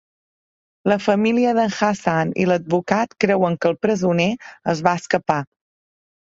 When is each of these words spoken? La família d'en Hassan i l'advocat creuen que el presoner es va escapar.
La 0.91 0.95
família 1.07 1.51
d'en 1.57 1.75
Hassan 1.89 2.33
i 2.45 2.49
l'advocat 2.53 3.15
creuen 3.27 3.61
que 3.61 3.73
el 3.73 3.79
presoner 3.87 4.29
es 4.77 4.85
va 4.91 4.99
escapar. 5.05 5.41